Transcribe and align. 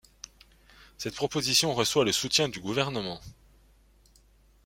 Cette 0.97 1.13
proposition 1.13 1.75
reçoit 1.75 2.05
le 2.05 2.11
soutien 2.11 2.49
du 2.49 2.59
gouvernement. 2.59 3.21